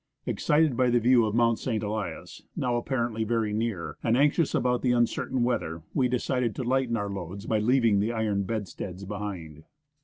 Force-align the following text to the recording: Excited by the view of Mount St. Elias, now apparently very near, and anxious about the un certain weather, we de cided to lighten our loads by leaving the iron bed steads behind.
Excited 0.25 0.75
by 0.75 0.89
the 0.89 0.99
view 0.99 1.25
of 1.27 1.35
Mount 1.35 1.59
St. 1.59 1.83
Elias, 1.83 2.41
now 2.55 2.75
apparently 2.75 3.23
very 3.23 3.53
near, 3.53 3.97
and 4.03 4.17
anxious 4.17 4.55
about 4.55 4.81
the 4.81 4.95
un 4.95 5.05
certain 5.05 5.43
weather, 5.43 5.83
we 5.93 6.07
de 6.07 6.17
cided 6.17 6.55
to 6.55 6.63
lighten 6.63 6.97
our 6.97 7.07
loads 7.07 7.45
by 7.45 7.59
leaving 7.59 7.99
the 7.99 8.11
iron 8.11 8.41
bed 8.41 8.67
steads 8.67 9.05
behind. 9.05 9.63